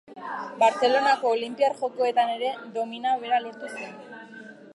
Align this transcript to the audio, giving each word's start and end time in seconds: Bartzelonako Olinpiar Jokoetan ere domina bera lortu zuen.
Bartzelonako 0.61 1.33
Olinpiar 1.35 1.75
Jokoetan 1.83 2.33
ere 2.37 2.51
domina 2.79 3.13
bera 3.27 3.43
lortu 3.45 3.71
zuen. 3.71 3.95